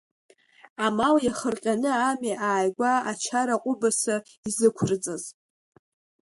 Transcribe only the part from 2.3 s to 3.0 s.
ааигәа